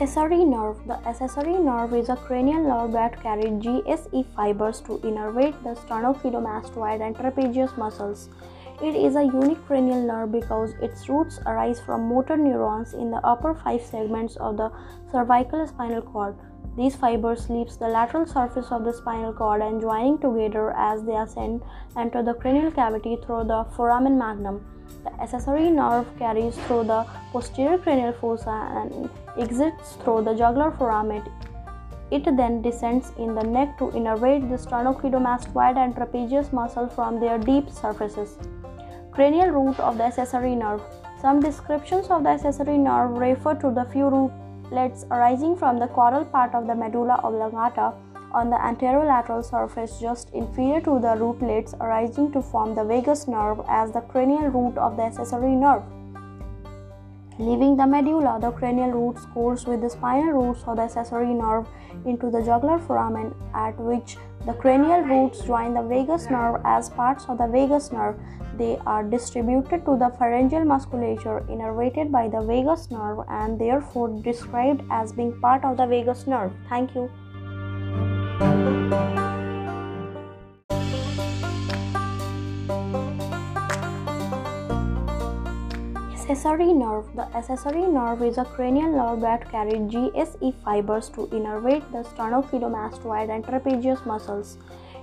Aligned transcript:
Accessory 0.00 0.46
nerve. 0.46 0.78
The 0.86 0.94
accessory 1.06 1.58
nerve 1.58 1.92
is 1.92 2.08
a 2.08 2.16
cranial 2.16 2.62
nerve 2.62 2.92
that 2.92 3.22
carries 3.22 3.62
GSE 3.62 4.24
fibers 4.34 4.80
to 4.86 4.96
innervate 5.00 5.62
the 5.62 5.74
sternocleidomastoid 5.74 7.02
and 7.02 7.14
trapezius 7.14 7.76
muscles. 7.76 8.30
It 8.82 8.96
is 8.96 9.14
a 9.14 9.24
unique 9.24 9.62
cranial 9.66 10.00
nerve 10.00 10.32
because 10.32 10.72
its 10.80 11.06
roots 11.10 11.38
arise 11.44 11.82
from 11.82 12.08
motor 12.08 12.38
neurons 12.38 12.94
in 12.94 13.10
the 13.10 13.18
upper 13.18 13.52
five 13.52 13.82
segments 13.82 14.36
of 14.36 14.56
the 14.56 14.72
cervical 15.12 15.66
spinal 15.66 16.00
cord. 16.00 16.34
These 16.76 16.96
fibers 16.96 17.50
leaves 17.50 17.76
the 17.76 17.88
lateral 17.88 18.26
surface 18.26 18.70
of 18.70 18.84
the 18.84 18.92
spinal 18.92 19.32
cord 19.32 19.60
and 19.60 19.80
joining 19.80 20.18
together 20.18 20.72
as 20.76 21.02
they 21.04 21.16
ascend 21.16 21.62
enter 21.96 22.22
the 22.22 22.34
cranial 22.34 22.70
cavity 22.70 23.18
through 23.24 23.44
the 23.44 23.66
foramen 23.76 24.16
magnum. 24.16 24.64
The 25.04 25.12
accessory 25.20 25.70
nerve 25.70 26.06
carries 26.18 26.56
through 26.66 26.84
the 26.84 27.06
posterior 27.32 27.78
cranial 27.78 28.12
fossa 28.12 28.50
and 28.50 29.10
exits 29.36 29.96
through 30.04 30.22
the 30.22 30.34
jugular 30.34 30.70
foramen. 30.70 31.22
It 32.10 32.24
then 32.36 32.60
descends 32.62 33.12
in 33.18 33.34
the 33.34 33.42
neck 33.42 33.78
to 33.78 33.84
innervate 33.92 34.48
the 34.48 34.56
sternocleidomastoid 34.56 35.76
and 35.76 35.94
trapezius 35.94 36.52
muscle 36.52 36.88
from 36.88 37.20
their 37.20 37.38
deep 37.38 37.70
surfaces. 37.70 38.36
Cranial 39.12 39.50
root 39.50 39.78
of 39.78 39.98
the 39.98 40.04
accessory 40.04 40.54
nerve. 40.54 40.82
Some 41.20 41.40
descriptions 41.40 42.08
of 42.08 42.22
the 42.22 42.30
accessory 42.30 42.78
nerve 42.78 43.10
refer 43.10 43.54
to 43.54 43.70
the 43.70 43.84
few 43.92 44.08
rootlets 44.70 45.04
arising 45.10 45.56
from 45.56 45.78
the 45.78 45.88
caudal 45.88 46.24
part 46.24 46.54
of 46.54 46.66
the 46.66 46.74
medulla 46.74 47.20
oblongata 47.24 47.92
on 48.32 48.50
the 48.50 48.56
anterolateral 48.56 49.44
surface 49.44 49.98
just 50.00 50.32
inferior 50.32 50.80
to 50.80 51.00
the 51.00 51.16
rootlets 51.16 51.74
arising 51.80 52.30
to 52.32 52.40
form 52.40 52.74
the 52.74 52.84
vagus 52.84 53.26
nerve 53.26 53.60
as 53.68 53.90
the 53.92 54.00
cranial 54.00 54.48
root 54.48 54.78
of 54.78 54.96
the 54.96 55.02
accessory 55.02 55.56
nerve. 55.56 55.82
Leaving 57.40 57.74
the 57.74 57.86
medulla, 57.86 58.38
the 58.38 58.50
cranial 58.50 58.90
roots 58.90 59.24
course 59.32 59.64
with 59.64 59.80
the 59.80 59.88
spinal 59.88 60.32
roots 60.32 60.62
of 60.66 60.76
the 60.76 60.82
accessory 60.82 61.32
nerve 61.32 61.66
into 62.04 62.30
the 62.30 62.42
jugular 62.42 62.78
foramen, 62.78 63.34
at 63.54 63.80
which 63.80 64.18
the 64.44 64.52
cranial 64.52 65.00
roots 65.00 65.40
join 65.44 65.72
the 65.72 65.82
vagus 65.82 66.28
nerve 66.28 66.60
as 66.66 66.90
parts 66.90 67.24
of 67.30 67.38
the 67.38 67.46
vagus 67.46 67.92
nerve. 67.92 68.20
They 68.58 68.76
are 68.84 69.02
distributed 69.02 69.86
to 69.86 69.96
the 69.96 70.10
pharyngeal 70.18 70.66
musculature 70.66 71.40
innervated 71.48 72.10
by 72.10 72.28
the 72.28 72.42
vagus 72.42 72.90
nerve 72.90 73.24
and 73.30 73.58
therefore 73.58 74.20
described 74.22 74.82
as 74.90 75.14
being 75.14 75.40
part 75.40 75.64
of 75.64 75.78
the 75.78 75.86
vagus 75.86 76.26
nerve. 76.26 76.52
Thank 76.68 76.94
you. 76.94 77.08
Accessory 86.30 86.72
nerve. 86.72 87.06
The 87.16 87.22
accessory 87.36 87.88
nerve 87.88 88.22
is 88.22 88.38
a 88.38 88.44
cranial 88.44 88.92
nerve 88.92 89.20
that 89.22 89.50
carries 89.50 89.90
GSE 89.92 90.54
fibers 90.62 91.08
to 91.08 91.26
innervate 91.32 91.90
the 91.90 92.04
sternocleidomastoid 92.08 93.30
and 93.34 93.44
trapezius 93.44 94.06
muscles. 94.06 94.56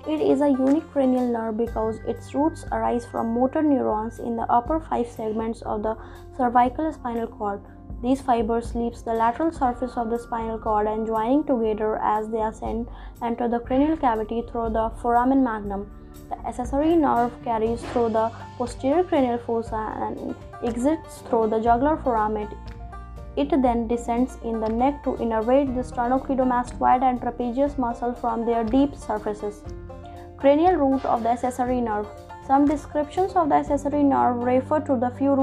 It 0.07 0.21
is 0.21 0.39
a 0.39 0.47
unique 0.47 0.89
cranial 0.93 1.27
nerve 1.27 1.57
because 1.57 1.99
its 2.07 2.33
roots 2.33 2.63
arise 2.71 3.05
from 3.05 3.33
motor 3.33 3.61
neurons 3.61 4.19
in 4.19 4.37
the 4.37 4.49
upper 4.49 4.79
five 4.79 5.07
segments 5.07 5.61
of 5.63 5.83
the 5.83 5.97
cervical 6.37 6.93
spinal 6.93 7.27
cord. 7.27 7.59
These 8.01 8.21
fibers 8.21 8.75
leaves 8.75 9.01
the 9.01 9.13
lateral 9.13 9.51
surface 9.51 9.97
of 9.97 10.11
the 10.11 10.19
spinal 10.19 10.59
cord 10.59 10.85
and 10.85 11.07
joining 11.07 11.43
together 11.43 11.97
as 11.97 12.29
they 12.29 12.41
ascend 12.41 12.87
enter 13.23 13.47
the 13.47 13.59
cranial 13.59 13.97
cavity 13.97 14.43
through 14.51 14.69
the 14.69 14.91
foramen 15.01 15.43
magnum. 15.43 15.89
The 16.29 16.37
accessory 16.47 16.95
nerve 16.95 17.31
carries 17.43 17.81
through 17.85 18.09
the 18.09 18.31
posterior 18.57 19.03
cranial 19.03 19.39
fossa 19.39 19.93
and 19.97 20.35
exits 20.63 21.21
through 21.29 21.47
the 21.47 21.59
jugular 21.59 21.97
foramen. 21.97 22.49
It 23.35 23.49
then 23.49 23.87
descends 23.87 24.37
in 24.43 24.59
the 24.59 24.69
neck 24.69 25.03
to 25.03 25.11
innervate 25.13 25.73
the 25.75 25.81
sternocleidomastoid 25.81 27.01
and 27.01 27.19
trapezius 27.19 27.77
muscle 27.79 28.13
from 28.13 28.45
their 28.45 28.63
deep 28.63 28.95
surfaces. 28.95 29.63
Cranial 30.37 30.75
root 30.75 31.03
of 31.03 31.23
the 31.23 31.29
accessory 31.29 31.81
nerve. 31.81 32.07
Some 32.45 32.65
descriptions 32.65 33.33
of 33.33 33.49
the 33.49 33.55
accessory 33.55 34.03
nerve 34.03 34.37
refer 34.37 34.79
to 34.81 34.97
the 34.97 35.09
few 35.17 35.33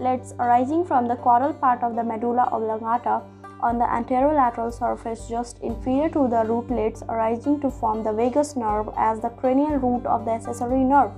rootlets 0.00 0.32
arising 0.38 0.84
from 0.84 1.06
the 1.06 1.16
caudal 1.16 1.52
part 1.52 1.82
of 1.82 1.94
the 1.94 2.02
medulla 2.02 2.48
oblongata 2.52 3.20
on 3.62 3.78
the 3.78 3.84
anterolateral 3.84 4.72
surface 4.72 5.28
just 5.28 5.58
inferior 5.60 6.08
to 6.08 6.26
the 6.28 6.42
rootlets 6.44 7.02
arising 7.08 7.60
to 7.60 7.70
form 7.70 8.02
the 8.02 8.12
vagus 8.12 8.56
nerve 8.56 8.88
as 8.96 9.20
the 9.20 9.28
cranial 9.28 9.76
root 9.76 10.06
of 10.06 10.24
the 10.24 10.30
accessory 10.30 10.82
nerve. 10.82 11.12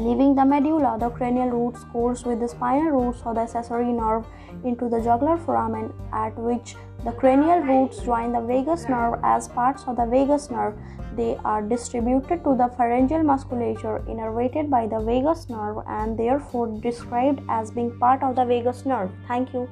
Leaving 0.00 0.34
the 0.34 0.44
medulla, 0.46 0.96
the 0.98 1.10
cranial 1.10 1.50
roots 1.50 1.84
course 1.92 2.24
with 2.24 2.40
the 2.40 2.48
spinal 2.48 2.90
roots 2.90 3.20
of 3.26 3.34
the 3.34 3.42
accessory 3.42 3.92
nerve 3.92 4.24
into 4.64 4.88
the 4.88 4.98
jugular 4.98 5.36
foramen, 5.36 5.92
at 6.10 6.34
which 6.38 6.74
the 7.04 7.12
cranial 7.12 7.60
roots 7.60 7.98
join 8.02 8.32
the 8.32 8.40
vagus 8.40 8.88
nerve 8.88 9.20
as 9.22 9.48
parts 9.48 9.84
of 9.86 9.96
the 9.96 10.06
vagus 10.06 10.50
nerve. 10.50 10.74
They 11.16 11.36
are 11.44 11.60
distributed 11.60 12.42
to 12.44 12.56
the 12.56 12.72
pharyngeal 12.78 13.22
musculature 13.22 14.02
innervated 14.08 14.70
by 14.70 14.86
the 14.86 15.00
vagus 15.00 15.50
nerve 15.50 15.84
and 15.86 16.18
therefore 16.18 16.68
described 16.80 17.42
as 17.50 17.70
being 17.70 17.98
part 17.98 18.22
of 18.22 18.36
the 18.36 18.46
vagus 18.46 18.86
nerve. 18.86 19.10
Thank 19.28 19.52
you. 19.52 19.68